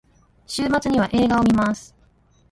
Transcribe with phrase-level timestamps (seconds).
[0.47, 1.95] 週末には映画を観ます。